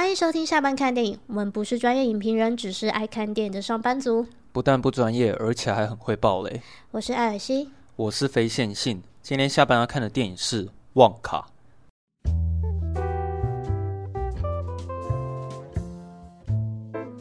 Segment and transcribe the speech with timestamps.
[0.00, 1.18] 欢迎收听下班看电影。
[1.26, 4.26] 我们不是专业影评人，只是爱看电影的上班族。
[4.50, 6.62] 不但不专业，而且还很会爆雷。
[6.90, 9.02] 我是艾尔西，我是非线性。
[9.20, 11.46] 今天下班要看的电影是《旺卡》。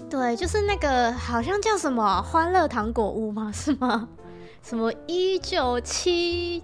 [0.10, 3.52] 对，就是那个好像叫什么《欢乐糖果屋》吗？
[3.52, 4.08] 是吗？
[4.64, 6.64] 什么一九七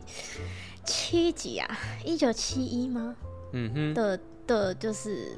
[0.85, 1.77] 七几啊？
[2.05, 3.13] 一九七一吗？
[3.51, 3.93] 嗯哼。
[3.93, 5.37] 的的，就是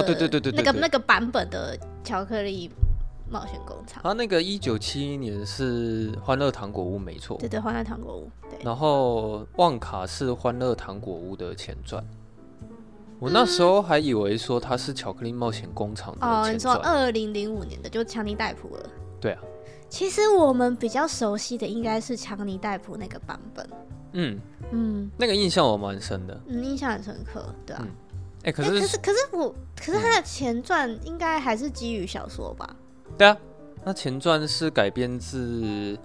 [0.00, 2.70] 哦，对对对对，那个那个版本的巧克力
[3.30, 4.02] 冒险工厂。
[4.04, 7.36] 啊，那个一九七一年是《欢乐糖果屋》没错。
[7.38, 8.58] 对对，《欢乐糖果屋》对。
[8.64, 12.04] 然后《旺卡》是《欢乐糖果屋》的前传。
[13.18, 16.12] 我那时候还以为说它是《巧克力冒险工厂》。
[16.26, 18.90] 哦，你说二零零五年的，就强尼戴普了。
[19.20, 19.40] 对啊。
[19.88, 23.68] 其实我们比较熟悉的应该是强尼戴普那个版本。
[24.14, 24.40] 嗯
[24.72, 26.38] 嗯，那个印象我蛮深的。
[26.46, 27.86] 嗯，印象很深刻，对啊。
[28.44, 32.76] 哎、可是、欸、可是可是我，可是他的前传应该还是基于小说吧？
[33.16, 33.36] 对啊，
[33.84, 35.98] 那前传是改编自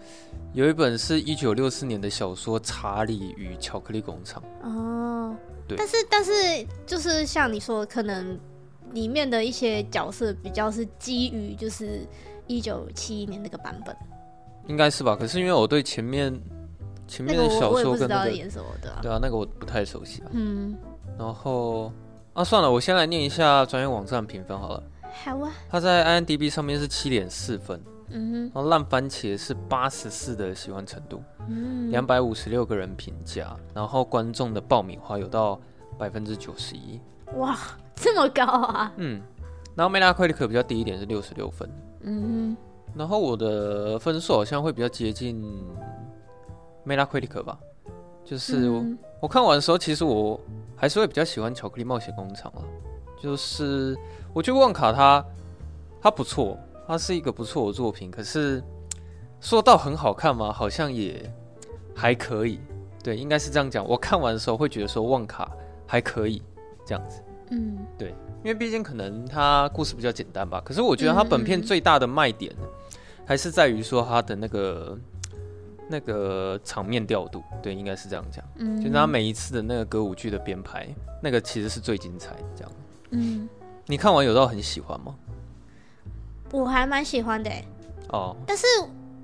[0.54, 4.42] 有一本是一九六四年的小说《查理与巧克力工厂》。
[4.68, 5.36] 哦。
[5.68, 6.32] 对，但是但是
[6.86, 8.40] 就是像你说，可能
[8.92, 12.08] 里面的一些角色比较是基于就是
[12.48, 13.94] 一九七一年那个版本，
[14.68, 15.14] 应该是吧？
[15.14, 16.34] 可是因为我对前面
[17.06, 20.32] 前面的小说跟那个演什么的，对啊，那个我不太熟悉啊。
[20.32, 20.74] 嗯，
[21.20, 21.92] 然后
[22.38, 24.84] 啊，算了，我先来念一下专业网站评分好了。
[25.26, 25.52] 好啊。
[25.68, 27.82] 他在 IMDB 上面是七点四分。
[28.10, 35.60] 嗯哼，然后烂番茄是八十四的喜欢程度，嗯，两百五十六个人评价，然后观众的爆米花有到
[35.98, 37.02] 百分之九十一，
[37.36, 37.58] 哇，
[37.96, 38.94] 这么高啊！
[38.96, 39.20] 嗯，
[39.76, 41.70] 然后 Metacritic 比较低一点是六十六分，
[42.02, 45.44] 嗯哼，然后我的分数好像会比较接近
[46.86, 47.58] Metacritic 吧，
[48.24, 50.40] 就是，嗯、我看完的时候，其实我
[50.76, 52.62] 还是会比较喜欢巧克力冒险工厂了，
[53.22, 53.98] 就是
[54.34, 55.26] 我觉得旺卡它
[56.02, 56.58] 它不错。
[56.90, 58.64] 它是一个不错的作品，可是
[59.42, 60.54] 说到很好看吗？
[60.54, 61.30] 好像也
[61.94, 62.62] 还可以。
[63.04, 63.86] 对，应该是这样讲。
[63.86, 65.52] 我看完的时候会觉得说旺卡
[65.86, 66.42] 还可以
[66.86, 67.22] 这样子。
[67.50, 70.62] 嗯，对，因为毕竟可能它故事比较简单吧。
[70.64, 72.56] 可是我觉得它本片最大的卖点
[73.26, 74.98] 还是在于说它的那个
[75.90, 77.44] 那个场面调度。
[77.62, 78.44] 对，应该是这样讲。
[78.58, 80.88] 嗯，就是他每一次的那个歌舞剧的编排，
[81.22, 82.44] 那个其实是最精彩的。
[82.56, 82.72] 这样。
[83.12, 83.48] 嗯，
[83.86, 85.16] 你看完有到很喜欢吗？
[86.52, 87.52] 我还蛮喜欢的
[88.08, 88.66] 哦，但是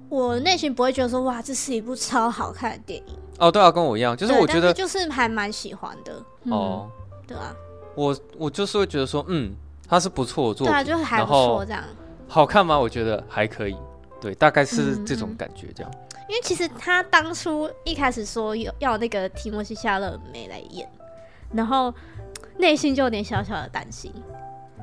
[0.09, 3.50] 我内心不会觉得说哇，这是一部超好看的电影哦。
[3.50, 6.22] 对啊，跟我一样，就是我觉得就是还蛮喜欢的
[6.52, 6.90] 哦。
[7.25, 7.56] 对啊，
[7.96, 9.56] 我我就是会觉得说，嗯，
[9.88, 11.81] 它是不错的作品，对啊，就是还不错这样。
[12.28, 12.78] 好看吗？
[12.78, 13.78] 我觉得还可以，
[14.19, 15.91] 对，大概是这种感觉这样。
[16.28, 20.89] 因为其实他当初一开始说有要那个提莫西夏勒梅来演，
[21.51, 21.94] 然后
[22.57, 24.11] 内心就有点小小的担心。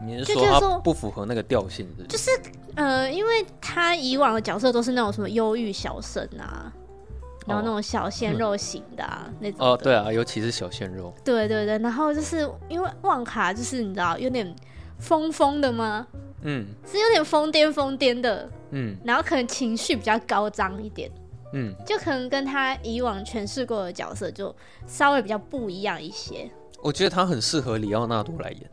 [0.03, 2.07] 你是说他不符合那个调性是是？
[2.09, 2.31] 就是
[2.75, 6.73] 呃，因为他以往的角色都是那种什么忧郁小生啊，
[7.47, 11.13] 然后那种小鲜肉型的啊，哦、那种哦，对啊，尤其是小鲜肉。
[11.23, 14.55] 对对对，然后就是因为旺卡就是你知道有点
[14.99, 16.07] 疯疯的吗？
[16.43, 21.11] 嗯，是有点疯癫疯癫的，嗯，然后可能情绪比较高涨一点，
[21.53, 24.55] 嗯，就可能跟他以往诠释过的角色就
[24.87, 26.51] 稍微比较不一样一些。
[26.83, 28.71] 我觉得他很适合里奥纳多来演。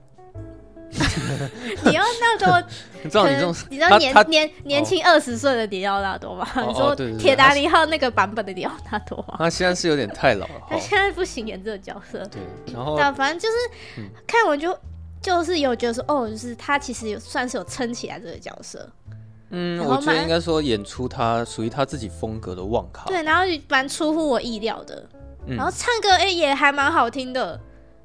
[1.84, 2.70] 里奥纳多，
[3.04, 6.48] 你知道你这种，你知道年年年轻二十岁的里奥纳多吗？
[6.66, 9.36] 你说铁达尼号那个版本的里奥纳多吗？
[9.38, 12.26] 他现在是有点太老了， 他现在不行演这个角色。
[12.28, 12.42] 对，
[12.74, 14.78] 然后但反正就是看完就
[15.22, 18.90] 就是有觉得说，哦，就是他其实有算是有撑起来这个角色。
[19.50, 23.06] 嗯，我觉得应该说演出他属于他自己风格的旺卡。
[23.06, 25.08] 对，然后蛮出乎我意料的。
[25.47, 27.59] 然后唱歌哎也还蛮好听的。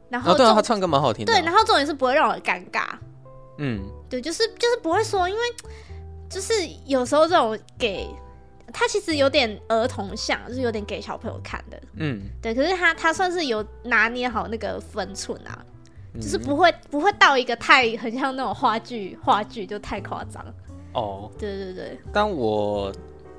[0.09, 1.35] 然后、哦、对啊，他唱歌蛮好听的、啊。
[1.35, 2.85] 对，然后重点是不会让我尴尬。
[3.59, 5.41] 嗯，对，就是就是不会说，因为
[6.29, 6.53] 就是
[6.87, 8.09] 有时候这种给
[8.73, 11.81] 他其实有点儿童像，就是有点给小朋友看的。
[11.97, 15.59] 嗯，对，可是他他算是有拿捏好那个分寸啊，
[16.15, 20.45] 嗯、就是不会不会到一个太很像那种话剧话剧就太夸张。
[20.95, 21.99] 哦，对对对。
[22.13, 22.93] 但我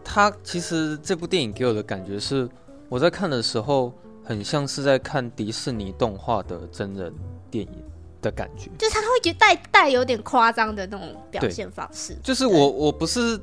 [0.03, 2.49] 他其实这部电影给我的感觉是，
[2.89, 3.93] 我在看的时候。
[4.25, 7.13] 很像是在看迪士尼动画的真人
[7.51, 7.83] 电影
[8.21, 12.15] 的感觉，就是他会觉得带带有点夸张的那种表现方式。
[12.23, 13.35] 就是我我不是，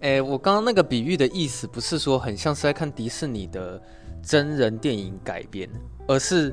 [0.00, 3.80] 哎、欸，我刚刚那个比喻的意思不是说很像是在看迪士尼的
[4.20, 5.70] 真人电影改编，
[6.08, 6.52] 而是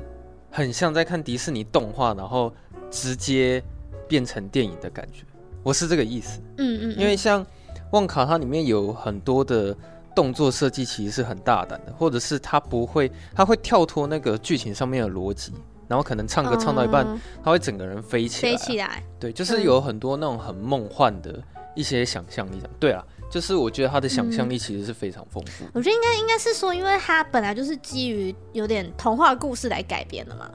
[0.52, 2.54] 很像在看迪士尼动画，然后
[2.92, 3.60] 直接
[4.06, 5.24] 变成电影的感觉。
[5.68, 6.40] 我是这个意思。
[6.56, 7.46] 嗯，嗯嗯，因为像
[7.92, 9.76] 旺卡它里面有很多的。
[10.16, 15.52] 动作设计其实是很大胆的，或者是他不会，他会跳脱那个剧情上面的逻辑，
[15.86, 19.04] 然后可能唱歌唱到一半，嗯、他会整个人飞起来，飞起来。
[19.20, 21.40] 对，就是有很多那种很梦幻的
[21.76, 22.60] 一些想象力。
[22.80, 25.70] 对啊，就是我觉得他的想象力其实是非常丰富、嗯。
[25.74, 30.50] 我觉得应该应该是说，因为他本来就是基于有点童话故事来改编的嘛。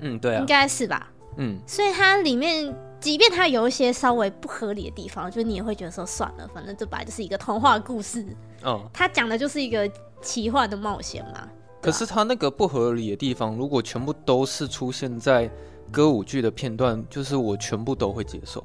[0.00, 1.12] 嗯，对啊，应该是吧。
[1.36, 8.26] 嗯，所以它里面，即便它有一些稍微不合理的地方，就你也会觉得说算了，反正这本来就是一个童话故事。
[8.62, 9.88] 哦，它讲的就是一个
[10.20, 11.48] 奇幻的冒险嘛。
[11.80, 15.50] 可是它那个不合理的地方，如果全部都是出现在
[15.92, 18.64] 歌舞剧的片段，就是我全部都会接受。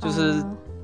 [0.00, 0.34] 就是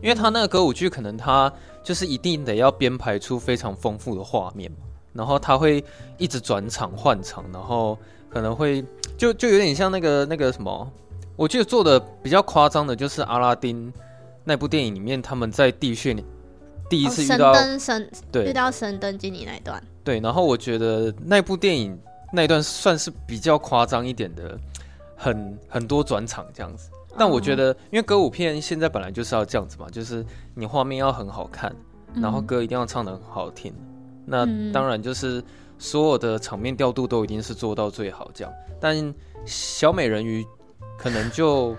[0.02, 4.78] 因为它那个歌舞剧，可能它就是一定得要编排出非常丰富的画面嘛，
[5.12, 5.82] 然后它会
[6.18, 7.96] 一直转场换场，然后
[8.28, 8.84] 可能会。
[9.18, 10.90] 就就有点像那个那个什么，
[11.40, 13.90] 我记得做的比较夸张的，就是阿拉丁
[14.44, 16.14] 那部电影里面，他们在地穴
[16.90, 19.82] 第一次遇到、哦、神灯神，对，遇到神灯经理那一段。
[20.04, 21.98] 对，然后我觉得那部电影
[22.30, 24.54] 那一段算是比较夸张一点的，
[25.16, 26.90] 很很多转场这样子。
[27.16, 30.22] 但我觉得，因为歌舞片现在本来就是要这样子嘛，就是
[30.54, 31.74] 你画面要很好看，
[32.16, 33.72] 然后歌一定要唱得很好听。
[34.26, 35.42] 嗯、那当然就是。
[35.82, 38.52] 所有的场面调度都一定是做到最好，这样。
[38.78, 39.14] 但
[39.46, 40.44] 小美人鱼
[40.98, 41.76] 可能就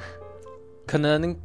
[0.86, 1.36] 可能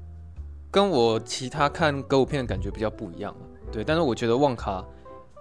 [0.71, 3.35] 跟我其他看歌舞片的感觉比较不一样，
[3.73, 3.85] 对。
[3.85, 4.85] 但是我觉得旺卡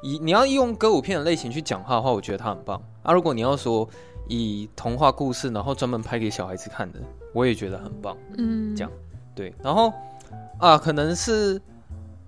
[0.02, 3.14] 以你要用歌舞片的类型去讲话的话，我觉得它很棒啊。
[3.14, 3.88] 如果你要说
[4.28, 7.00] 以童话故事，然后专门拍给小孩子看的，
[7.34, 8.18] 我也觉得很棒。
[8.38, 8.92] 嗯，这样
[9.34, 9.54] 对。
[9.64, 9.92] 然后
[10.60, 11.62] 啊，可能是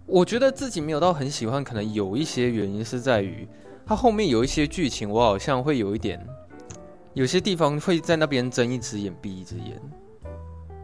[0.06, 3.48] 我觉得自己没有到很喜欢，可能有一些原因是在于。
[3.90, 6.20] 它后面有一些剧情，我好像会有一点，
[7.18, 9.82] 有些地方会在那边睁一只眼闭一只眼，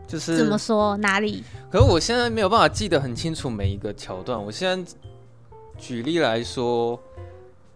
[0.08, 1.44] 就是怎么说哪里？
[1.70, 4.44] 可是我现在没有办法记得很清楚每一个桥段。
[4.44, 4.92] 我现在
[5.78, 7.00] 举例来说，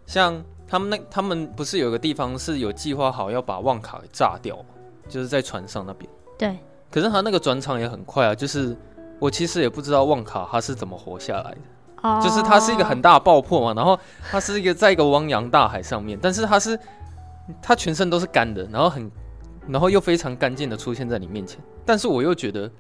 [0.08, 4.58] 像他们那他们不是有个地方是有计划好要把旺卡给炸掉，
[5.08, 6.10] 就是在船上那边。
[6.36, 6.58] 对。
[6.90, 8.76] 可是他那个转场也很快啊，就是
[9.20, 11.58] 我其实也不知道旺卡他是怎么活下来的。
[12.24, 14.00] 就是它是一个很大的爆破嘛，然后
[14.30, 16.80] 它是一个在一个汪洋大海上面，但是它是
[17.62, 19.12] 它全身都是干的，然后很
[19.68, 22.72] 然后又非常干净的出现在你面前，但是我又觉得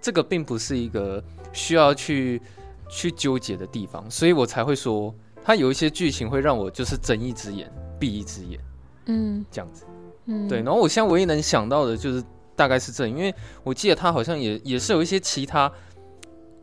[0.00, 1.22] 这个并不是一个
[1.52, 2.40] 需要去
[2.88, 8.60] 去纠结的地方，所以我才会说他有一些剧情会让我就是睁一只眼闭一只眼，
[9.06, 9.84] 嗯，这样子，
[10.26, 12.22] 嗯，对，然后我现在唯一能想到的就是
[12.56, 15.70] 大概是这，因为我记得他好像也也是有一些其他。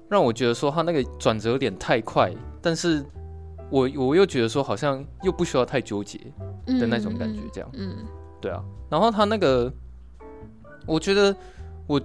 [0.09, 3.03] 让我觉得说他那个转折有点太快，但是
[3.69, 6.19] 我我又觉得说好像又不需要太纠结
[6.65, 8.05] 的那种感觉，这样，嗯，嗯，
[8.39, 8.63] 对啊。
[8.89, 9.71] 然后他那个，
[10.85, 11.35] 我觉得
[11.85, 12.01] 我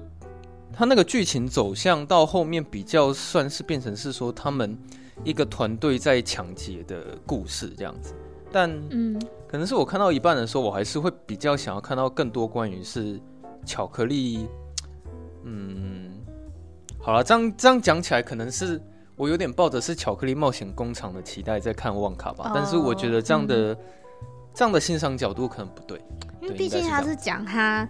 [0.72, 4.76] 他那个剧情走向到后面比较算是变成是说他们
[5.22, 8.14] 一个团队在抢劫的故事这样子，
[8.50, 13.20] 但嗯，可能是我看到一半的时候，我还是会比较想要看到更多关于是
[13.64, 14.46] 巧克力，
[15.44, 16.10] 嗯。
[17.04, 18.80] 好了，这样这样讲起来，可能是
[19.22, 22.46] 我有点抱着是巧克力冒险工厂的期待在看旺卡吧。
[22.46, 23.78] Oh, 但是我觉得这样的、嗯、
[24.52, 26.00] 这样的欣赏角度可能不对，
[26.40, 27.88] 因为毕竟他是讲他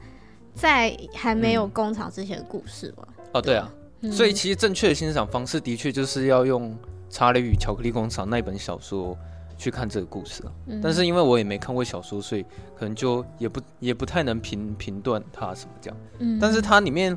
[0.55, 3.08] 在还没有工厂之前的故事嘛。
[3.32, 6.70] 哦、嗯，对啊，嗯、所以其实正确的欣赏方式的确就是要用
[7.08, 9.17] 《查理与巧克力工厂》那本小说。
[9.62, 10.43] 去看这个故事
[10.82, 12.43] 但是因为我也没看过小说，所以
[12.76, 15.97] 可能就也不也不太能评评断它什么这样。
[16.19, 17.17] 嗯，但是它里面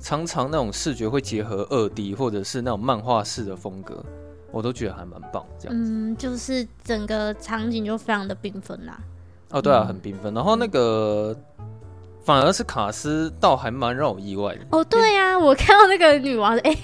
[0.00, 4.04] 常常那种视觉会结合二 D 或者是那种漫画式的风格，
[4.50, 5.76] 我都觉得还蛮棒这样。
[5.78, 9.00] 嗯，就是整个场景就非常的缤纷啦。
[9.50, 10.34] 哦，对啊，很缤纷。
[10.34, 11.36] 然后那个。
[12.24, 14.60] 反而是卡斯倒还蛮让我意外的。
[14.70, 16.76] 哦，对呀、啊，我看到那个女王，哎、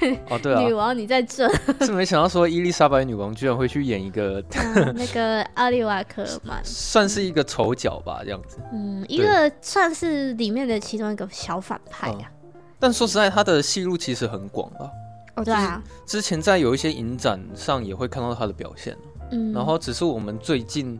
[0.00, 1.46] 欸，哦对啊，女王你在这，
[1.84, 12.32] 是没想到说伊丽莎白女王居然会去演一个、嗯、那个奥利瓦科尔曼， 算是一个丑角吧，这样子，嗯，一个算是里面的其中一个小反派呀、啊。
[12.44, 12.60] 嗯。
[12.78, 14.88] 但说实在，他的戏路其实很广啊。
[15.36, 18.96] 哦，对啊，之前在有一些影展上也会看到他的表现，
[19.32, 20.98] 嗯，然后只是我们最近。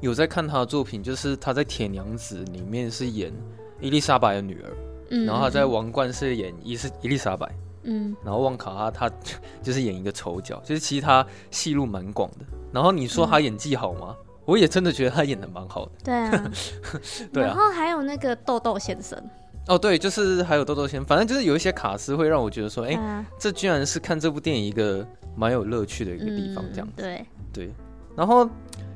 [0.00, 3.32] 有在看他的作品，就是他在《铁娘子》里面是演
[3.80, 4.70] 伊丽莎白的女儿，
[5.10, 7.50] 嗯，然后他在《王冠》是演伊是伊丽莎白，
[7.82, 9.14] 嗯，然后旺卡他他
[9.62, 12.46] 就是演一个丑角，就是其实他戏路蛮广的。
[12.72, 14.14] 然后你说他演技好吗？
[14.18, 15.92] 嗯、我也真的觉得他演的蛮好的。
[16.04, 16.52] 对啊，
[17.32, 17.46] 对啊。
[17.46, 19.18] 然后还有那个豆豆先生，
[19.66, 26.94] 哦，对，就是还有豆豆先生，反正就是有一些卡司会让我觉得说，哎、啊，这居然是看这部电影一个蛮有乐趣的一个地方，这样子。
[26.98, 27.70] 嗯、对对，
[28.18, 28.50] 然后。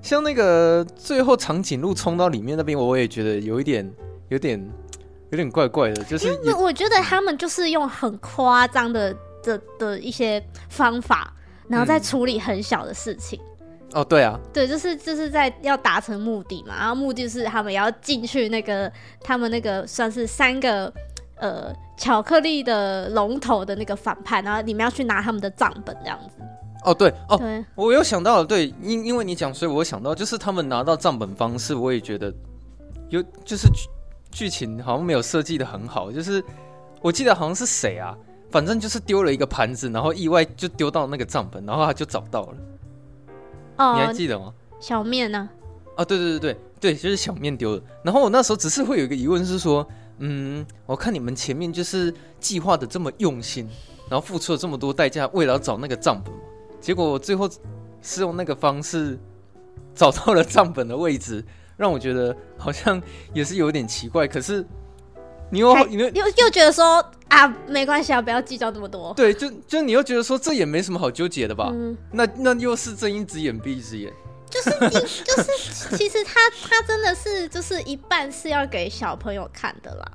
[0.05, 3.89] 像那个最后长颈鹿冲到里面那边，我也觉得有一点、
[4.31, 4.61] 有点、
[5.31, 6.03] 有点怪怪的。
[6.03, 9.15] 就是因为我觉得他们就是用很夸张的
[9.45, 11.33] 的的一些方法，
[11.69, 13.41] 然后再处理很小的事情。
[13.93, 20.93] 哦，对啊，对，就是就是在要达成目的嘛，然后目的是他们要进去那个他们那个算是三个
[21.37, 26.43] 呃巧克力的龙头的那个反派，然后你们要去拿他们的账本这样子。
[26.85, 32.33] 哦，对哦，对我又想到了，对，因因为你讲，所以我想到就是他们拿到账本方式，我也觉得
[33.09, 33.89] 有就是剧
[34.31, 36.43] 剧情好像没有设计的很好，就是
[37.01, 38.17] 我记得好像是谁啊，
[38.51, 42.55] 反正就是丢了一个盘子，然后意外就丢到那个账本，然后他就找到了。
[43.77, 44.53] 哦，你还记得吗？
[44.81, 45.49] 小面呢？
[45.95, 47.83] 啊，对对对对对，就是小面丢了。
[48.03, 49.87] 然后我那时候只是会有一个疑问是说，
[50.19, 53.69] 嗯，我看你们前面就是计划的这么用心，
[54.09, 56.41] 然后付出了这么多代价，为了要找那个账本嘛。
[56.81, 57.49] 结果我最后
[58.01, 59.19] 是用那个方式
[59.95, 61.45] 找到了账本的位置，
[61.77, 63.01] 让我觉得好像
[63.33, 64.27] 也是有点奇怪。
[64.27, 64.65] 可是
[65.51, 69.13] 你又你又又又觉得说啊，没关系啊，不要计较这么多。
[69.15, 71.71] 对，就就你又觉得说这也没什么好纠结的吧？
[71.73, 74.13] 嗯、那那又是睁一只眼闭一只眼。
[74.53, 80.13] 就是就是， 其实他他真的是就是一半是要给小朋友看的啦。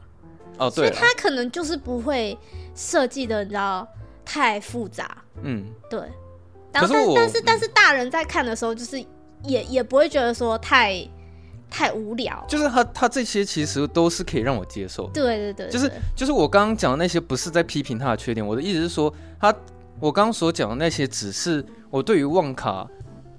[0.60, 2.38] 哦，对，所以他可能就是不会
[2.76, 3.88] 设计的，你知道
[4.24, 5.18] 太复杂。
[5.42, 6.00] 嗯，对。
[6.72, 9.04] 但是但是但是大人在看的时候，就是
[9.44, 11.08] 也也不会觉得说太
[11.70, 12.44] 太无聊。
[12.48, 15.10] 就是他他这些其实都是可以让我接受。
[15.14, 19.54] 对对对，就是就是我刚刚讲的那些不是在批评他的缺点，我的意思是说，他
[20.00, 22.88] 我刚刚所讲的那些只是我对于旺卡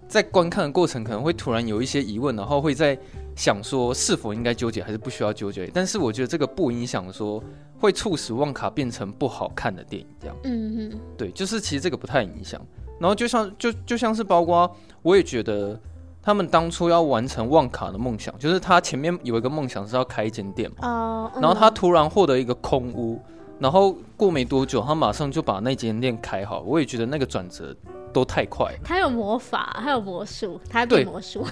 [0.08, 2.98] 在观看的过程可能会突然有一些疑问，然后会在
[3.36, 5.70] 想说是否应该纠结还是不需要纠结。
[5.72, 7.42] 但是我觉得这个不影响说
[7.78, 10.36] 会促使旺卡变成不好看的电影这样。
[10.44, 12.60] 嗯嗯，对，就是其实这个不太影响。
[12.98, 15.78] 然后就像就就像是包括，我也觉得
[16.20, 23.22] 他们当初要完成旺卡的梦想，就是他前面有一个梦想是要开一间店嘛，然后他突然获得一个空屋，
[23.58, 26.60] 然后过没多久，他马上就把那间店开好。
[26.60, 27.74] 我也觉得那个转折
[28.12, 28.72] 都太快。
[28.84, 31.44] 他有魔法，他有魔术，他有魔术。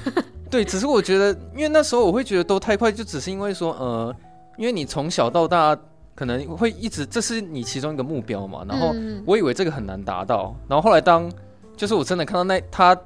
[0.51, 4.15] 对， 只是我觉得，因为那时候我会觉得都太快，就只是因为说，呃，
[4.57, 5.77] 因为你从小到大。
[6.17, 8.65] 可能会一直，这是你其中一个目标嘛？
[8.67, 8.95] 然后
[9.27, 11.31] 我以为这个很难达到，然后后来当
[11.77, 12.99] 就是我真的看到那他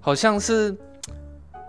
[0.00, 0.72] 好像是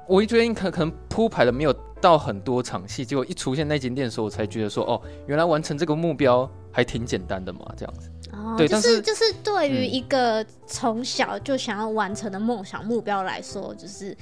[0.07, 8.09] 我一觉得可可能铺排的没有到很多场戏，结果一出现那间店的时候，我才觉得说哦，原来完成这个目标还挺简单的嘛，这样子。
[8.33, 14.13] 哦，对，就是但是就是对于一个从小就想要完成的梦想目标来说，就是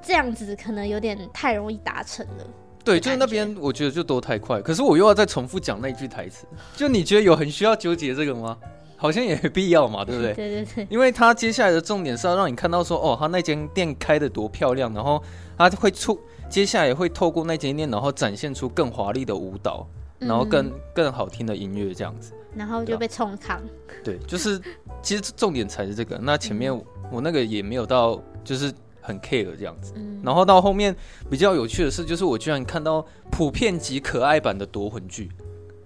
[0.00, 2.46] 这样子可能有点太容易达成了。
[2.82, 4.62] 对，就是那边，我觉得就都太快。
[4.62, 8.56] 可是我又要再重复讲那句台词，就你觉得有很需要纠结这个吗？
[8.96, 10.32] 好像也没必要嘛，对不对？
[10.34, 10.86] 对对对。
[10.88, 15.22] 因为他接下来的重点是要让你看到说，哦，他那间店开的多漂亮，然后
[15.58, 19.86] 他会出，接下来也会透过那间店，然后展现出更华丽的舞蹈，
[20.20, 22.32] 然后更、嗯、更好听的音乐这样子。
[22.54, 23.60] 然后就被冲康。
[24.04, 24.60] 对，就是
[25.02, 26.18] 其实重点才是这个。
[26.18, 26.72] 那前面
[27.10, 28.72] 我那个也没有到，就是。
[29.02, 30.94] 很 care 这样子，嗯、然后到后面
[31.30, 35.30] 比较有趣的是，就是我居然看到普遍级可爱版的夺魂剧，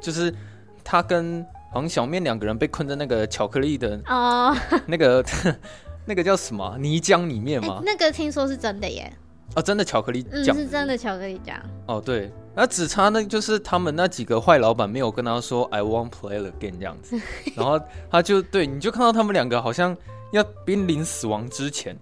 [0.00, 0.34] 就是
[0.82, 1.40] 他跟
[1.72, 5.24] 好像小面两个人被困在那个巧克力的哦， 那个
[6.04, 7.80] 那个叫什么泥浆里面吗？
[7.86, 9.10] 那个听说是真的耶，
[9.54, 11.56] 哦，真的巧克力酱，是真的巧克力酱。
[11.86, 17.20] 哦，对，那只差那就是他们那几个坏老板没有跟他说 I won't play again 这样子，
[17.56, 17.80] 然后
[18.11, 19.96] 他就对，你就看到他们两个好像
[20.32, 21.96] 要濒临死亡之前。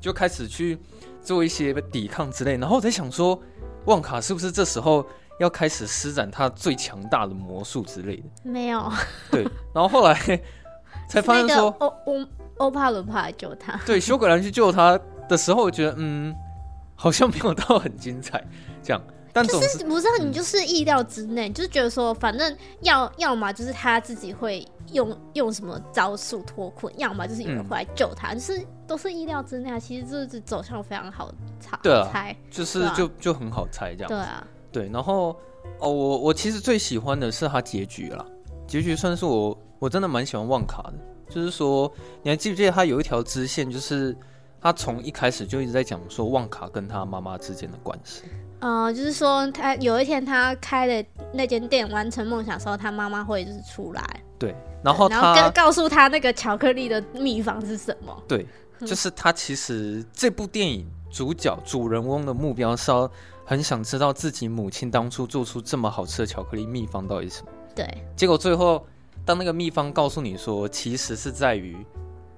[0.00, 0.78] 就开始去
[1.20, 3.36] 做一些抵抗之类，然后我在想说，
[3.86, 5.04] 旺卡是不是这时候
[5.40, 8.22] 要开始施展他最强大的魔术之类的？
[8.44, 8.88] 没有。
[9.28, 9.42] 对，
[9.74, 10.14] 然后后来
[11.10, 12.26] 才发现说，欧欧
[12.58, 13.76] 欧帕伦帕来救他。
[13.84, 14.96] 对，修葛兰去救他
[15.28, 16.32] 的时候，我觉得嗯，
[16.94, 18.40] 好像没有到很精彩
[18.80, 19.02] 这样。
[19.42, 29.78] 但总是，是不是你就是意料之内，嗯、就是觉得说，反正要要么就是他自己会用用什么招数脱困，要么就是有人会来救他，嗯、就是都是意料之内。
[29.78, 34.08] 其实就是走向非常好猜，对啊，猜就是就吧就很好猜这样。
[34.08, 34.88] 对啊，对。
[34.88, 35.36] 然后
[35.78, 38.24] 哦，我我其实最喜欢的是他结局啦，
[38.66, 40.94] 结局算是我我真的蛮喜欢旺卡的，
[41.28, 41.90] 就是说
[42.22, 44.16] 你还记不记得他有一条支线，就是
[44.60, 48.22] 他从一开始就一直在讲说旺卡跟他妈妈之间的关系。
[48.60, 58.22] 嗯、呃，就是说他有一天他开的那间店完成梦想的时候，他妈妈会就是出来，对，然后他然后告诉他那个巧克力的秘方是什么？
[58.26, 58.44] 对，
[58.80, 63.08] 就是他其实这部电影主角主人翁的目标是要
[63.44, 67.48] 很想知道自己母亲当初做出这么好吃的巧克力秘方到底是什么？
[67.76, 67.86] 对，
[68.16, 68.84] 结果最后
[69.24, 71.76] 当那个秘方告诉你说，其实是在于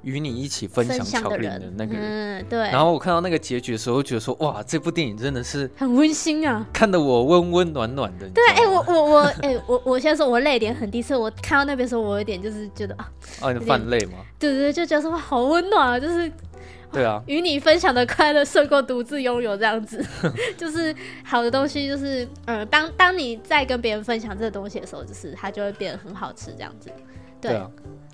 [0.02, 2.02] 与你一起分享巧克力的那个人，
[2.40, 2.58] 嗯，对。
[2.58, 8.28] 然后我看到那个结局的时候，觉得说，哇，这部电影真的是很温馨啊，看得我温温暖暖的。
[8.30, 14.18] 对，哎、欸，我我我， 哎、欸，我我现在说我泪点很低，所以我看到那边的时候，我有点就是觉得啊，啊，你泛泪吗？
[14.38, 16.32] 对对对，就觉得说哇，好温暖啊，就是，
[16.90, 20.02] 对啊，与你分享的快乐胜过独自拥有这样子，
[20.56, 26.90] 就是好的东西，就是嗯，当当你在跟别人分享这个东西的时候，就是它就会变得很好吃这样子，
[27.38, 27.60] 对。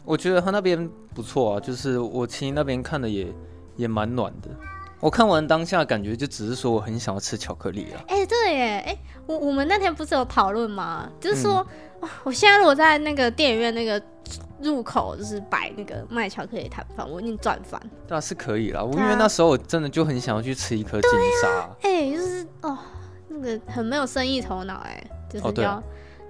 [0.07, 3.27] 我觉得他那边不错啊，就是我其实那边看的也
[3.75, 4.49] 也蛮暖的。
[5.01, 8.01] 我看完当下感觉就只是说我很想要吃巧克力啊。
[8.09, 11.11] 哎、欸，对耶，哎、欸，我我们那天不是有讨论吗？
[11.21, 11.67] 就是说、
[12.01, 14.01] 嗯，我现在如果在那个电影院那个
[14.63, 17.81] 入口就是摆那个卖巧克力摊贩，我一定赚翻。
[18.09, 18.83] 对啊，是可以啦。
[18.83, 21.11] 我因为那时候我真的就很想要去吃一颗金
[21.43, 21.77] 沙。
[21.83, 22.79] 哎、欸，就是哦，
[23.29, 25.83] 那个很没有生意头脑哎，就是要、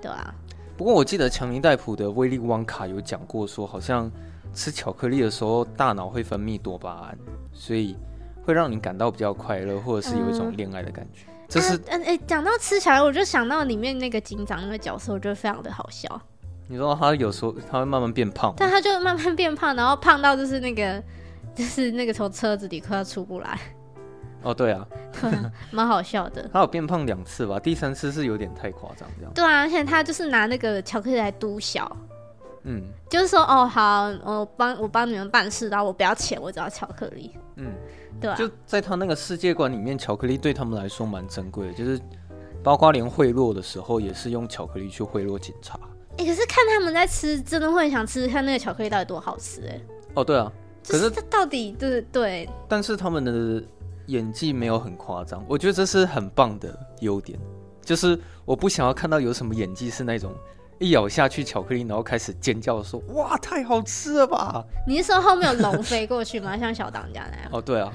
[0.02, 0.34] 对啊。
[0.76, 4.10] 不过我记得强尼戴普的威利旺卡有讲过，说好像
[4.52, 7.18] 吃巧克力的时候，大脑会分泌多巴胺，
[7.52, 7.96] 所以
[8.44, 11.22] 会让你感到比较快乐，或者是有一种恋爱的感觉。
[11.28, 16.20] 嗯、这是嗯哎，讲、欸、到吃巧克力，我就想到里面那个警长那个角色，我觉得非常的好笑。
[16.68, 21.02] 你说他有时候他会慢慢变胖，但他就慢慢变胖，然后胖到就是那个
[21.54, 23.58] 就是那个从车子里快要出不来。
[24.46, 24.86] 哦，对啊，
[25.72, 26.48] 蛮好笑的。
[26.54, 27.58] 他有变胖两次吧？
[27.58, 29.32] 第三次是有点太夸张，这样。
[29.34, 31.96] 对啊，而且他就是拿那个巧克力来督小，
[32.62, 37.32] 嗯，就是说，哦，好，我帮我帮你们办事，然后我不要钱，我只要巧克力。
[37.56, 37.72] 嗯，
[38.20, 38.36] 对啊。
[38.36, 42.00] 就在他那个世界观里面，巧克力对他们来说蛮珍贵的，就是
[42.62, 45.76] 包括连贿赂的时候，也是用巧克力去贿赂警察。
[46.18, 49.80] 哎、欸，可是看他们在吃，真的会想吃，看那个巧克力到底多好吃，哎。
[50.14, 50.52] 哦，对啊。
[50.88, 52.48] 可是他到底对对？
[52.68, 53.60] 但是他们的。
[54.06, 57.38] 演技没有很夸张，我觉得这是很棒的优点。
[57.82, 60.32] 就是我不想要看到有什么演技是那种
[60.78, 66.56] 一咬下去巧克力，然后开始尖叫说“哇，太好吃了吧！”你是说后面有龙飞过去吗？
[66.58, 67.50] 像小当家那样？
[67.52, 67.92] 哦，对啊。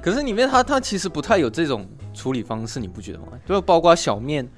[0.00, 1.84] 可是里面他他其实不太有这种
[2.14, 3.26] 处理方式，你不觉得吗？
[3.44, 4.48] 就包括小面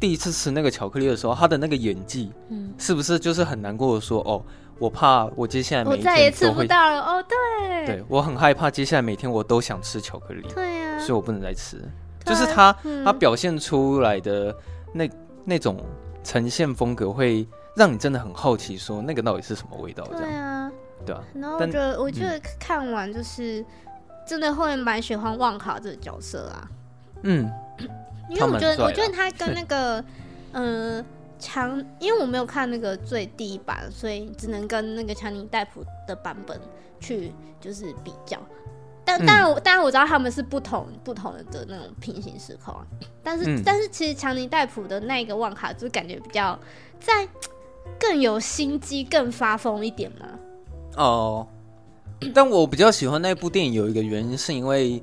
[0.00, 4.42] 第一次吃那个巧克力的时候，他的那个演技，嗯，是不是就是很难过的说哦？
[4.78, 11.82] 我怕我接下来每天都会，我再也吃不到了哦，对，对我很害怕接下来每天我都想吃巧克力，对呀、啊，所以我不能再吃。
[12.24, 14.54] 就是他、嗯、他表现出来的
[14.92, 15.10] 那
[15.44, 15.82] 那种
[16.22, 20.04] 呈现风格，会让你真的很好奇，说那个到底是什么味道？
[20.10, 20.72] 这样对啊，
[21.06, 21.24] 对啊。
[21.34, 23.64] 然后我觉得我觉得看完就是
[24.26, 26.68] 真的会蛮喜欢旺卡这个角色啊，
[27.22, 27.50] 嗯，
[28.28, 30.04] 因为我觉得我觉得他跟那个
[30.52, 30.98] 嗯。
[31.00, 31.04] 呃
[31.38, 36.60] 强，因为我没有看那个最低版，所以只能跟那个强尼戴普的版本
[37.00, 38.38] 去就是比较。
[39.04, 42.86] 但当然，当然我知道他们是不同不同的那种平行时空啊。
[43.22, 46.58] 但是，嗯、但是其实强尼戴普的那个旺卡就感觉比较
[47.00, 47.26] 在
[47.98, 50.26] 更有心机、更发疯一点嘛。
[50.96, 51.46] 哦，
[52.34, 55.02] 但我比较喜欢那部电影有一个原因，是因为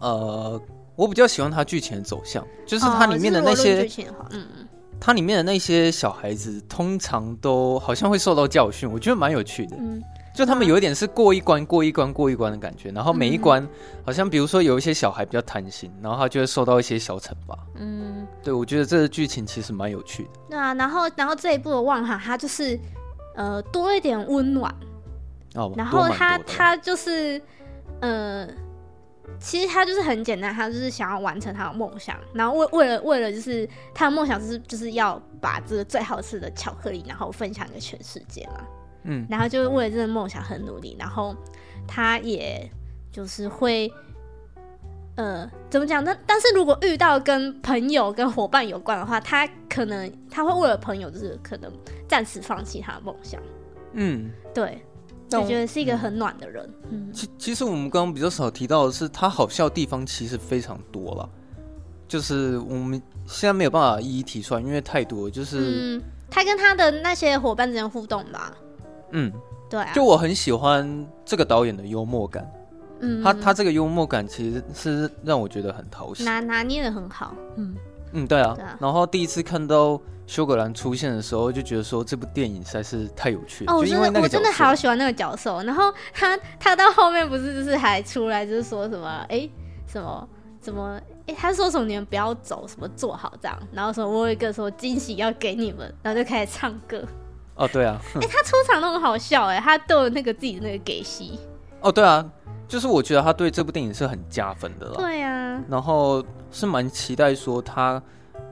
[0.00, 0.60] 呃，
[0.94, 4.46] 我比较喜欢它剧情的走向，就是它里面的那些剧情的话，嗯。
[5.00, 9.76] 它里面的那些小孩子通常都好像会受到教训，我觉得蛮有趣的。
[9.78, 10.02] 嗯，
[10.34, 13.66] 就他们有一点是过一关过一关过一关的感觉，然后每一关
[14.04, 17.58] 好像比如说有一些小孩比较贪心，然后他就会受到一些小惩罚。
[17.76, 20.30] 嗯，对，我觉得这个剧情其实蛮有趣的。
[20.50, 22.78] 对啊，然后然后这一部的旺哈他就是
[23.36, 24.74] 呃多一点温暖
[25.54, 27.40] 哦，然后他他就是
[28.00, 28.48] 呃。
[29.40, 38.66] 其实他就是很简单，他就是想要完成他的梦想，然后为为了为了就是他的梦想就是就是要把这个最好吃的巧克力，然后分享给全世界嘛。
[39.04, 41.34] 嗯，然后就是为了这个梦想很努力，然后
[41.86, 42.68] 他也
[43.12, 43.90] 就是会，
[45.14, 46.14] 呃，怎么讲呢？
[46.26, 51.72] 但是如果遇到跟朋友跟伙伴有关的话，他可能他会为了朋友就是可能
[52.08, 53.40] 暂时放弃他的梦想。
[53.92, 54.82] 嗯，对。
[55.36, 56.68] 我觉得是一个很暖的人。
[56.90, 61.28] 嗯，其其实我们刚刚比较少提到的是，他好笑的地方其实非常多了，
[62.06, 65.28] 就是我们现在没有办法一一提出来，因为太多。
[65.28, 68.56] 就是嗯，他跟他的那些伙伴之间互动吧。
[69.10, 69.32] 嗯，
[69.68, 69.92] 对啊。
[69.92, 72.50] 就我很喜欢这个导演的幽默感。
[73.00, 77.34] 嗯，他他这个幽默感其实是让我觉得很讨喜，拿拿捏的很好。
[77.56, 77.74] 嗯
[78.12, 78.78] 嗯，对啊，对啊。
[78.80, 80.00] 然后第一次看到。
[80.28, 83.72] 休格兰出现的时候，就觉得说这部电影实在是太有趣了。
[83.72, 85.62] 哦，就因为我真的好喜欢那个角色。
[85.64, 89.50] 然后他他到后面不是就是还出来就是说什么哎、欸、
[89.86, 90.28] 什么
[90.62, 97.02] 什么哎、欸、他说什么你们不要走什么坐好这样，然后说我有一个说惊喜要给你们，然后就开始唱歌。
[97.54, 97.98] 哦，对啊。
[98.16, 101.40] 哎、欸，他出场都很好笑哎，他都有那个自己的那个给戏。
[101.80, 102.22] 哦，对啊，
[102.68, 104.96] 就是我觉得他对这部电影是很加分的了。
[104.96, 105.58] 对啊。
[105.70, 108.02] 然后是蛮期待说他。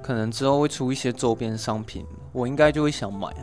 [0.07, 3.43] 可能之后会出一些周边商品，我应该就会想买啊。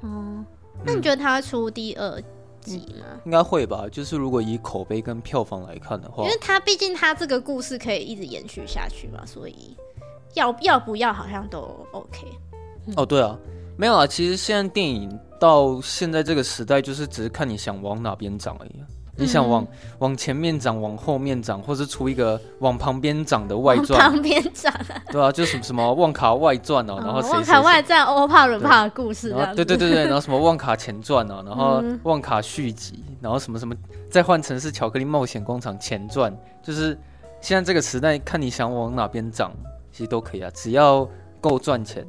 [0.00, 0.44] 哦，
[0.82, 2.18] 那你觉得他会出第二
[2.62, 3.20] 集吗？
[3.26, 3.86] 应该会吧。
[3.92, 9.76] 就是如果以口碑跟票房来看的话，因为他毕竟他这个故事可以一直延续下去嘛，所以
[10.32, 12.26] 要要不要好像都 OK。
[12.96, 13.38] 哦，对啊，
[13.76, 14.06] 没有啊。
[14.06, 18.82] 其实现在电影到现在这个时代，就是只是看你想往哪边长而已。
[19.18, 23.98] 你想往、嗯、往前面长，往后面长，或是出一个往旁边长的外传？
[24.00, 24.72] 旁边长，
[25.10, 33.74] 对啊，就什么什么旺卡外传哦，然后旺卡外传欧帕伦帕的故事，对对对对，然后什么旺卡前传哦， 然后旺卡续集，然后什么什么
[34.08, 36.96] 再换成是巧克力冒险工厂前传，就是
[37.40, 39.52] 现在这个时代，看你想往哪边长，
[39.90, 41.08] 其实都可以啊，只要
[41.40, 42.06] 够赚钱，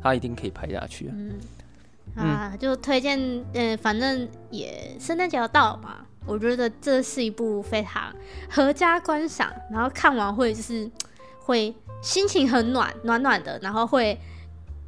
[0.00, 1.10] 他一定可以拍下去。
[1.12, 1.32] 嗯，
[2.14, 3.18] 啊，就推荐，
[3.54, 5.96] 嗯，反正也圣诞节要到了嘛。
[6.26, 8.14] 我觉得这是一部非常
[8.50, 10.90] 合家观赏，然后看完会就是
[11.40, 14.18] 会心情很暖暖暖的，然后会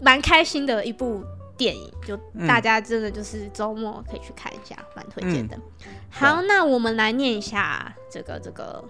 [0.01, 1.25] 蛮开心的一部
[1.57, 1.93] 电影。
[2.07, 2.17] 就
[2.47, 5.57] 大家真的就是周末可以去看一下，蛮推荐的。
[5.57, 8.85] 嗯、好，那我们来念一下这个这个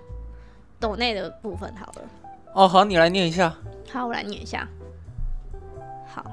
[0.79, 2.03] 抖内的部分好了。
[2.53, 3.55] 哦，好，你来念一下。
[3.91, 4.69] 好，我来念一下。
[6.07, 6.25] 好，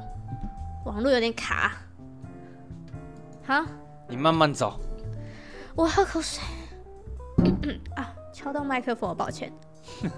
[0.85, 1.73] 网络有点卡。
[3.45, 3.65] 好，
[4.07, 4.79] 你慢慢走。
[5.81, 6.43] 我喝口水。
[7.97, 9.51] 啊，敲到麦克风，抱歉。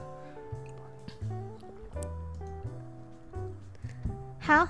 [4.41, 4.67] 好，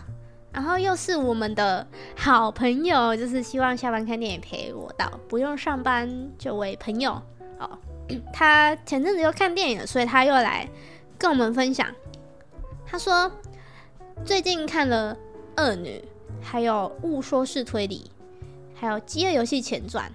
[0.53, 7.19] 然后又是我们的好朋友，就是希望下班看电影陪我到不用上班这位朋友。
[7.57, 7.75] 哦，
[8.31, 10.69] 他前阵子又看电影了，所以他又来
[11.17, 11.87] 跟我们分享。
[12.85, 13.31] 他说
[14.23, 15.17] 最近看了
[15.63, 15.99] 《恶女》，
[16.45, 18.11] 还有《误说式推理》，
[18.79, 20.07] 还有《饥饿游戏前传》。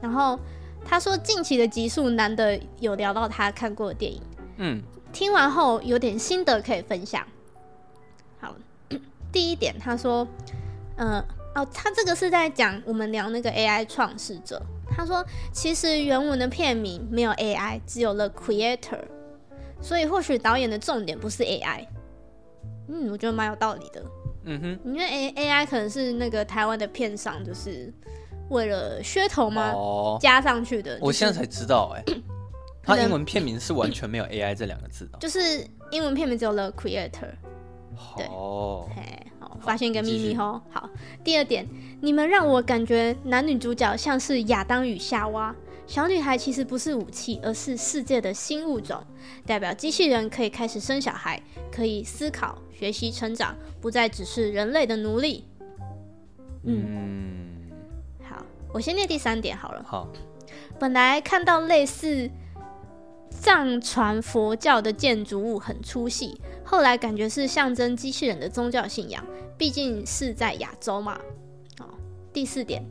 [0.00, 0.38] 然后
[0.84, 4.22] 他说，近期的集数难得有聊到他看过的电影，
[4.58, 4.82] 嗯，
[5.12, 7.26] 听完后有点心得可以分享。
[8.40, 8.54] 好，
[9.32, 10.26] 第一点，他说，
[10.96, 11.20] 嗯、
[11.54, 14.62] 呃，哦，他这个是在讲我们聊那个 AI 创始者。
[14.88, 19.02] 他说，其实原文的片名没有 AI，只有 The Creator，
[19.82, 21.86] 所以或许导演的重点不是 AI。
[22.88, 24.02] 嗯，我觉得蛮有道理的。
[24.44, 27.92] 嗯哼，因为 A AI 可能是那个台湾的片商，就是。
[28.48, 29.72] 为了噱头吗？
[29.74, 30.98] 哦，加上去的。
[31.00, 32.04] 我现在才知道，哎，
[32.82, 37.32] 它英文片名是完全没有 AI 这两个字的，就是英文片名只有 The Creator。
[38.16, 39.02] 对，哦，嘿，
[39.40, 40.62] 好，发现一个秘密哦。
[40.70, 40.88] 好，
[41.24, 41.66] 第二点，
[42.00, 45.54] 你们让我感觉男女主角像是亚当与夏娃，
[45.86, 49.02] 小女孩其实不是武器，而是世界的新物种，
[49.44, 55.44] 代表机器人可以开始生小孩，可以思考、学习、成长，不再只是人类的奴隶。
[56.62, 56.84] 嗯。
[56.86, 57.47] 嗯
[58.72, 59.82] 我先念第三点好了。
[59.86, 60.08] 好，
[60.78, 62.30] 本来看到类似
[63.30, 69.24] 藏传佛教的建筑物很出戏，后来感觉是象征机器人的宗教信仰，
[69.56, 71.18] 毕竟是在亚洲嘛。
[71.78, 71.86] 哦，
[72.32, 72.82] 第四点，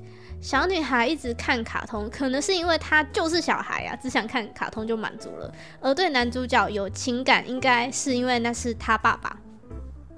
[0.42, 5.54] 小女孩一直看卡通，可能是因为她就是小孩啊，只想看卡通就满足了。
[5.82, 9.38] 而对男主角有情感，应该是因为那是他爸爸。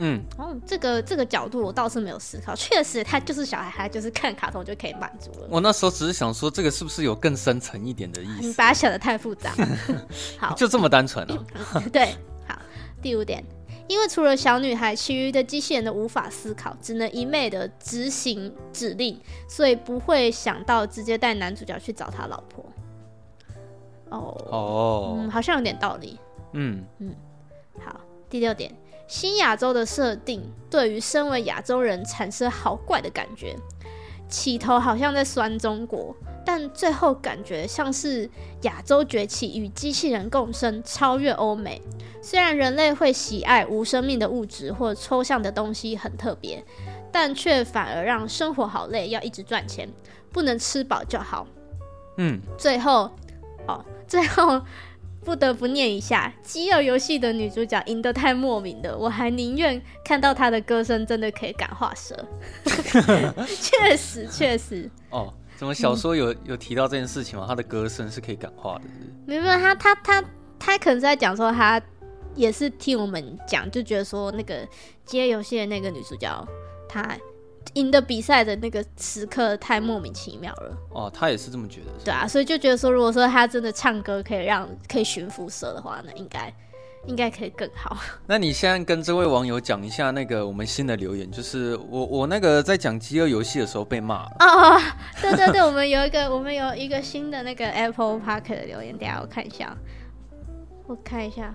[0.01, 5.47] 嗯，哦，这个这个角度我倒是没有思考，确实他就是小孩，他就是看卡通就可以满足了。
[5.49, 8.47] 我那时候只是想说，这个是不是有更深层一点的意思？
[8.47, 9.53] 你把它想的太复杂。
[10.39, 11.35] 好，就这么单纯了，
[11.73, 11.83] 啊。
[11.91, 12.15] 对，
[12.47, 12.57] 好，
[13.01, 13.43] 第五点，
[13.89, 22.65] 因为除了小女孩，其余的机器人都无法思考，只能一昧的执行指令，所以不会想到直接带男主角去找他老婆。
[24.11, 26.17] 哦哦，嗯，好像有点道理。
[26.53, 27.13] 嗯嗯，
[27.85, 28.73] 好，第六点。
[29.09, 33.55] 新亚洲的设定对于身为亚洲人产生好怪的感觉，
[34.29, 38.29] 起头好像在酸中国，但最后感觉像是
[38.61, 41.81] 亚洲崛起与机器人共生，超越欧美。
[42.21, 46.63] 虽然人类会喜爱无生命的物质或抽象的东西很特别，
[47.11, 49.89] 但却反而让生活好累，要一直赚钱，
[50.31, 51.47] 不能吃饱就好。
[52.17, 53.09] 嗯，最后，
[53.67, 54.61] 哦，最后。
[55.23, 62.27] 不得不念一下《饥饿游戏》的女主角赢得太莫名了，我还宁愿看到她的歌声真的可以感化蛇。
[63.61, 64.89] 确实，确实。
[65.09, 67.45] 哦，怎么小说有有提到这件事情吗？
[67.47, 69.09] 她的歌声是可以感化的是不是？
[69.25, 70.23] 没有，他他他
[70.57, 71.81] 他可能是在讲说，他
[72.35, 74.65] 也是听我们讲，就觉得说那个
[75.05, 76.47] 《饥饿游戏》的那个女主角，
[76.87, 77.17] 她。
[77.73, 80.77] 赢得比赛的那个时刻太莫名其妙了。
[80.91, 81.91] 哦，他也是这么觉得。
[82.03, 86.53] 对啊，所以就觉得说，如果说他真的唱歌可以让可以驯服蛇的话，那应该
[87.05, 87.97] 应该可以更好。
[88.27, 94.35] 那你现在跟这位网友讲一下那个我们新的留言，就是我我那个在讲饥饿游戏的时候被骂了。
[94.39, 94.81] 哦，
[95.21, 99.77] 对对对，我们有一个我们有一个新的那个 Apple Park 的留言，等下我看一下，
[100.87, 101.53] 我看一下。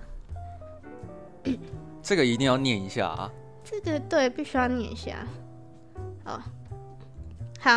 [2.02, 3.30] 这个一定要念一下啊。
[3.64, 5.26] 这个对，必须要念一下。
[6.24, 6.40] 哦，
[7.60, 7.70] 好，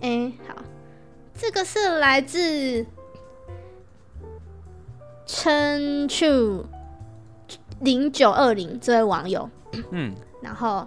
[0.00, 0.54] 哎、欸，好，
[1.34, 2.84] 这个是来自
[5.26, 6.64] 陈 chu
[7.80, 9.48] 零九二零这位网友，
[9.90, 10.86] 嗯， 然后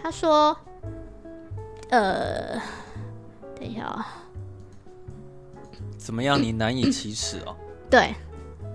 [0.00, 0.56] 他说，
[1.90, 2.60] 呃，
[3.56, 4.06] 等一下啊，
[5.96, 6.40] 怎么样？
[6.40, 7.56] 你难以启齿哦？
[7.90, 8.14] 对，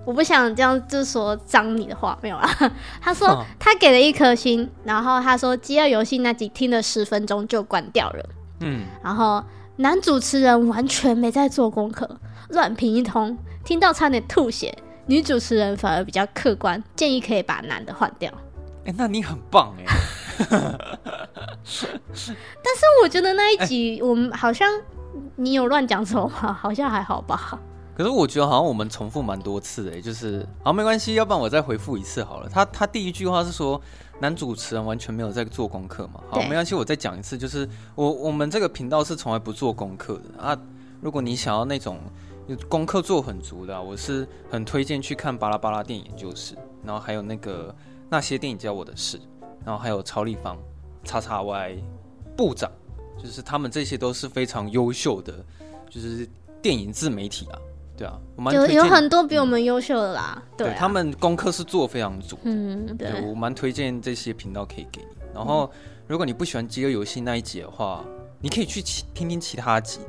[0.04, 2.48] 我不想这样就说脏你的话，没有啦。
[3.00, 8.28] 他说他给了一颗星，然后他说《饥饿游戏》那集听了十分钟就关掉了，
[8.60, 9.42] 嗯，然后。
[9.76, 12.08] 男主持人完全没在做功课，
[12.50, 14.72] 乱评一通，听到差点吐血。
[15.06, 18.30] 女主持人反而比较客观，建议可以把男的换掉。
[18.84, 19.84] 哎、欸，那你很棒哎。
[20.48, 24.68] 但是我觉得那一集我们好像
[25.34, 26.52] 你有乱讲什么吗？
[26.52, 27.58] 好像还好吧。
[27.96, 32.48] 可是我觉得好像我们重复蛮多次哎，就是好没关系，要不然我再回复一次好了。
[32.48, 33.80] 他他第一句话是说。
[34.20, 36.22] 男主持人完全没有在做功课嘛？
[36.30, 40.56] 好，没关系，我再讲一次，就是我我们这个频道是从来不做功课的啊。
[41.00, 41.98] 如果你想要那种
[42.68, 46.54] 功课做很足的，我是很推荐去看巴拉巴拉电影研究室，
[46.84, 47.74] 然后还有那个
[48.08, 49.20] 那些电影教我的事，
[49.64, 50.56] 然后还有超立方、
[51.02, 51.82] 叉叉 Y
[52.36, 52.70] 部长，
[53.20, 55.44] 就是他们这些都是非常优秀的，
[55.90, 56.26] 就是
[56.62, 57.58] 电影自媒体啊。
[57.96, 60.34] 对啊，我有有很多比我们优秀的啦。
[60.36, 62.36] 嗯、对、啊，他们功课是做非常足。
[62.42, 65.08] 嗯，对，我蛮推荐这些频道可以给你。
[65.32, 68.04] 然后，嗯、如果你不喜欢《饥饿游戏》那一集的话，
[68.40, 70.00] 你可以去听听其他集。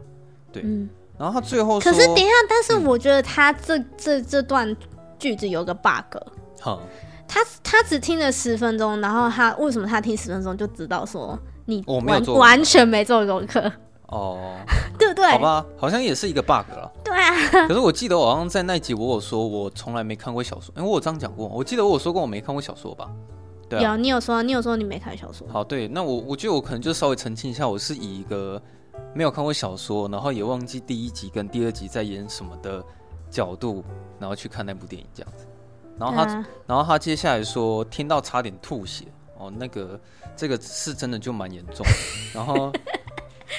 [0.52, 4.76] 对，嗯、然后他最后，可是等一下，但是我觉得他这、嗯、这这段
[5.20, 6.18] 句子有个 bug。
[6.60, 6.88] 好、嗯，
[7.28, 13.72] 他他只听了十分钟，然后他为什么他听十分钟就知道说你完完全没做功课？
[14.08, 14.56] 哦，
[15.16, 15.26] 对？
[15.32, 16.92] 好吧，好像也是一个 bug 了。
[17.04, 17.34] 对啊。
[17.68, 20.74] 可是我记得我好像在那集我有说，我从来没看过小说。
[20.78, 23.10] 因为我有这样讲过，我记得我有说过我没看过小说吧？
[23.70, 23.92] 对啊。
[23.92, 25.48] 有，你有说，你有说你没看小说。
[25.48, 28.62] 好，对，那我我觉得我可能就稍微澄清一下，我是以一个
[29.14, 32.84] 没有看过小说，然后也忘记第一集跟第二集在演什么的
[33.30, 33.84] 角度，
[34.20, 35.48] 然后去看那部电影这样子。
[35.98, 39.06] 然后他，啊、然后他接下来说听到差点吐血
[39.38, 40.00] 哦，那个
[40.36, 41.94] 这个是真的就蛮严重的。
[42.34, 42.72] 然后。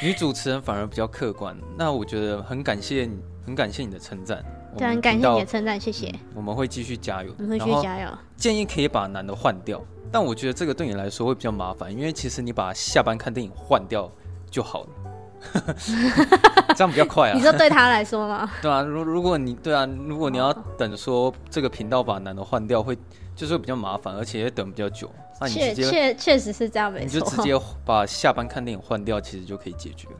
[0.02, 4.44] 女主持人反而比较客观，那我觉得很感谢你，很感谢你的称赞，
[4.76, 6.08] 对，很感谢你的称赞，谢谢。
[6.08, 8.08] 嗯，我们会继续加油，我们会继续加油。
[8.36, 9.82] 建议可以把男的换掉，
[10.12, 14.10] 但我觉得这个对你来说会比较麻烦，因为其实你把下班看电影换掉
[14.50, 15.74] 就好了，
[16.76, 17.34] 这样比较快啊。
[17.34, 18.50] 你说对他来说吗？
[18.60, 22.96] 对啊，如如果你对啊，如果你要等说这个频道把男的换掉，会
[23.34, 25.10] 就是会比较麻烦，而且也等比较久。
[25.40, 27.04] 那你直接确确实是这样，没错。
[27.06, 30.14] 你就直接把下班看电影换掉，其实就可以解决了。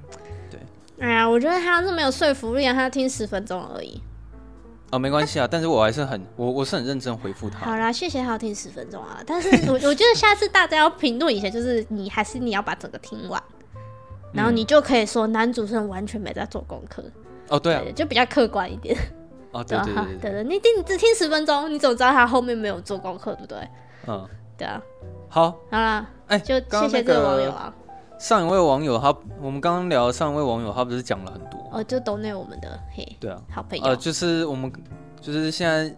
[0.51, 0.61] 对。
[1.01, 4.01] 哎呀，我觉得他是没有说服力啊，他听十分钟而已。
[4.93, 7.59] 哦，没关系啊，但是我还是很我我是很认真回复他。
[7.67, 13.43] 好啦，谢谢他要听十分钟啊，但是我 我觉得下次大家要评论一下，就是你还是你要把整个听完，
[14.33, 17.03] 然后你就可以说男主持人完全没在做功课。
[17.49, 18.97] 哦，对啊，就比较客观一点。
[19.51, 23.59] 哦，对对对对，你听你只听十分钟，你怎么知道他后面没有做功课，对不对？
[24.07, 24.29] 嗯。
[24.57, 24.83] 对啊，
[25.29, 27.75] 好，好啦，哎，就谢谢这位网友啊。
[28.19, 34.73] 上一位网友他，我们刚刚聊上一位网友，他不是讲了很多哦，就抖内我们的嘿，对啊，好朋友，呃，就是我们
[35.21, 35.95] 就是现在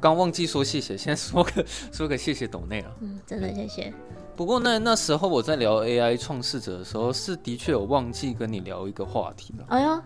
[0.00, 3.94] 刚忘记说谢谢，现在说个 说个谢谢抖内了，嗯，真的谢谢。
[4.34, 9.64] 不过那那时候我在聊 AI 创世者的时候，是的确有忘记跟你聊一个话题了。
[9.68, 10.02] 哎呀，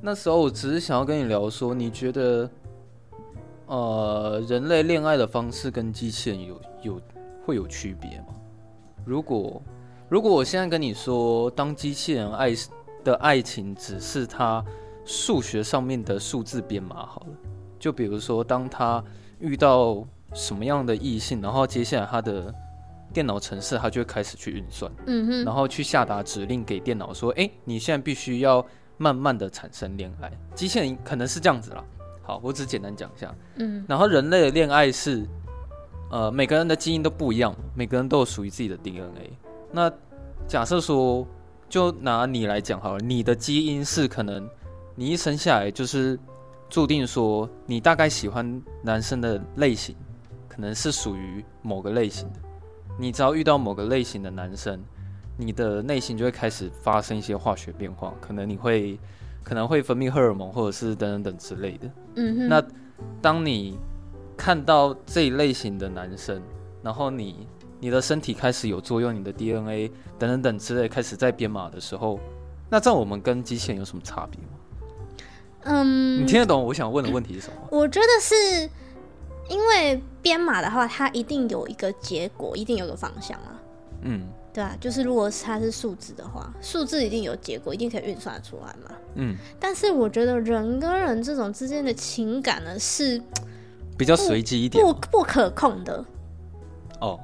[0.00, 2.50] 那时候我只是想要跟你聊说，你觉得
[3.66, 7.00] 呃，人类恋爱的方式跟机器人有有。
[7.46, 8.34] 会有区别吗？
[9.04, 9.62] 如果
[10.08, 12.52] 如果我现在跟你说，当机器人爱
[13.04, 14.64] 的爱情只是他
[15.04, 17.36] 数学上面的数字编码好了，
[17.78, 19.02] 就比如说，当他
[19.38, 20.04] 遇到
[20.34, 22.52] 什么样的异性，然后接下来他的
[23.12, 28.64] 电脑程式他就会开始去运算，嗯哼，然后去下达指令给电脑说，哎，你现在必须要
[28.96, 30.28] 慢慢的产生恋爱。
[30.56, 31.84] 机器人可能是这样子啦。
[32.22, 35.24] 好，我只简单讲一下，嗯，然后人类的恋爱是。
[36.10, 39.32] 呃，每个人的基因都不一样，每个人都有属于自己的 DNA。
[39.72, 39.92] 那
[40.46, 41.26] 假设说，
[41.68, 44.48] 就拿你来讲好了，你的基因是可能
[44.94, 46.18] 你一生下来就是
[46.70, 49.96] 注定说，你大概喜欢男生的类型，
[50.48, 52.38] 可能是属于某个类型的。
[52.98, 54.80] 你只要遇到某个类型的男生，
[55.36, 58.98] 你的内心就会开始发生一些化学变化，可能你会
[59.42, 61.90] 可能会分泌荷尔蒙，或者是等等等之类的。
[62.14, 62.48] 嗯哼。
[62.48, 62.64] 那
[63.20, 63.76] 当你
[64.36, 66.40] 看到这一类型的男生，
[66.82, 67.46] 然后你
[67.80, 72.18] 你的身体开始有作用，你的 DNA 等等等之类开始在编码的时候，
[72.70, 74.48] 那这样我们跟机器人有什么差别吗？
[75.68, 77.54] 嗯，你听得懂我想问的问题是什么？
[77.70, 78.34] 我觉得是
[79.48, 83.60] 因为编码的话，它一定有一个结果，一定有个方向啊。
[84.02, 88.96] 嗯，对啊，就是如果它是数字的话，数字一定有结果，一定可以运算出来嘛。
[89.16, 89.34] 嗯。
[89.58, 93.20] 但是我觉得人跟人这种之间的情感呢，是
[93.96, 96.04] 比较随机一点，不不可控的。
[97.00, 97.18] 哦。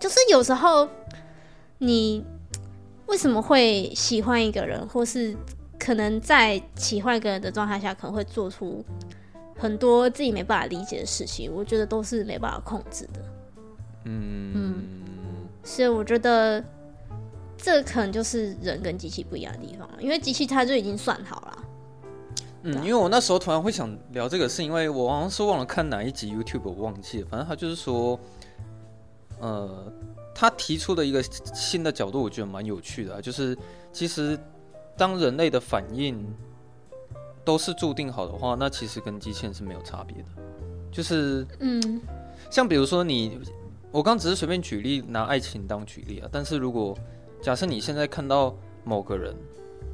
[0.00, 0.88] 就是有时候
[1.78, 2.24] 你
[3.06, 5.36] 为什么会喜欢一个人，或是
[5.76, 8.84] 可能在喜欢一个人的状态下，可能会做出
[9.56, 13.20] 很多自己没办法理解的事情，我觉得都是没办法控制的。
[14.04, 14.84] 嗯嗯，
[15.64, 16.62] 所以我觉得
[17.56, 21.64] 这可能就是人跟机器不一样的地方，因为机器它就已经算好了。
[22.62, 28.18] 嗯，因为我那时候突然会想聊这个，是因为我好像是忘了看哪一集 YouTube，我忘记了，反正他就是说，
[29.40, 29.92] 呃，
[30.34, 33.56] 他提出的一个新的角度，我觉得蛮有趣的啊，就是
[33.92, 34.38] 其实
[34.96, 36.26] 当人类的反应
[37.44, 40.28] 都是注定好的话，那其实跟机器人是没有差别的，
[40.90, 42.00] 就是嗯，
[42.50, 43.40] 像比如说你。
[43.90, 46.28] 我刚只是随便举例，拿爱情当举例啊。
[46.30, 46.94] 但是如果
[47.40, 49.34] 假设你现在看到某个人，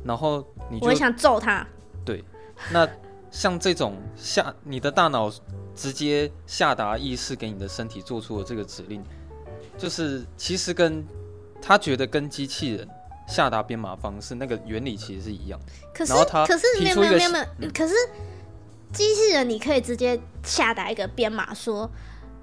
[0.02, 1.64] 然后你就我想揍他。
[2.04, 2.24] 对，
[2.70, 2.88] 那
[3.30, 5.32] 像这种下你的大脑
[5.74, 9.02] 直接下达意识给你的身体做出了这个指令，
[9.76, 11.04] 就是其实跟
[11.60, 12.88] 他觉得跟机器人
[13.26, 15.58] 下达编码方式那个原理其实是一样。
[15.94, 17.94] 可是，可是没有没有没有没有，可是
[18.92, 21.90] 机器人你可以直接下达一个编码说。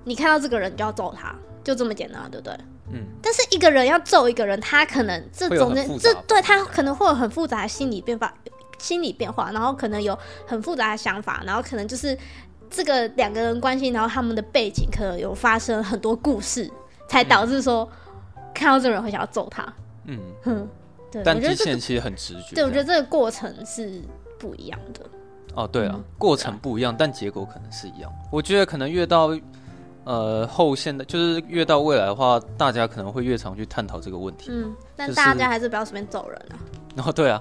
[0.04, 2.58] 你看到这个人就要揍他，就这么简单，对不对？
[2.91, 3.06] 嗯。
[3.21, 8.34] 但是一个人要揍一个人，他可能这中间这对他可能会有很复杂的心理变化，
[8.82, 10.17] 心理变化，然后可能有
[10.48, 12.17] 很复杂的想法，然后可能就是
[12.70, 16.70] 这个两个人关系，然后他们的背景可能有发生很多故事，
[17.08, 17.88] 才导致说、
[18.36, 19.72] 嗯、看到这个人会想要揍他。
[20.06, 20.67] 嗯哼，
[21.12, 21.22] 对。
[21.24, 22.56] 但机器人其实很直觉。
[22.56, 24.02] 对，我觉得这个过程是
[24.39, 25.06] 不一样的。
[25.54, 28.12] 哦，对啊，嗯、过程不一样，但结果可能是一样。
[28.32, 29.38] 我觉得可能越到。
[30.04, 34.50] 呃，后现的，就是越到未来的话，大家可能会越常去探讨这个问题。
[34.52, 36.58] 嗯，但大家还是不要随便走人啊。
[37.06, 37.39] 哦、对啊，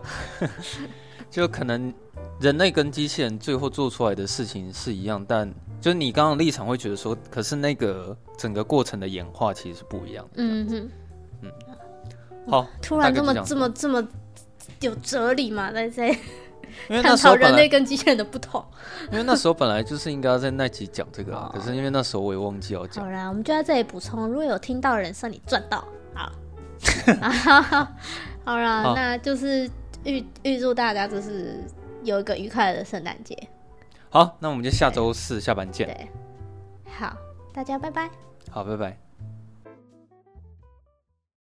[1.31, 1.93] 就可能
[2.41, 5.49] 人类跟机器人最后做出来的事情是一样，但
[5.81, 10.31] 就是你刚刚立场会觉得说，可是那个整个过程的演化其实是不一样的。
[10.37, 10.91] 嗯哼，
[11.43, 11.53] 嗯，
[12.49, 14.07] 好，突然这么这么这么
[14.81, 16.19] 有哲理嘛，在在。
[16.89, 18.65] 因为那时候人类跟机器人的不同，
[19.11, 23.05] 因为那时候本来就是应该要在那集讲这个， 啊，可是因为那时候我也忘记要讲。
[23.05, 27.89] 好啦，我们就在这里补充，如果有听到人算你赚到， 好，
[28.45, 29.69] 好啦，好，那就是
[30.05, 31.63] 预预祝大家就是
[32.03, 33.37] 有一个愉快的圣诞节。
[34.09, 35.87] 好，那我们就下周四下班见。
[35.87, 36.09] 对，
[36.93, 37.17] 好，
[37.53, 38.11] 大家拜拜。
[38.51, 39.10] 好，拜拜。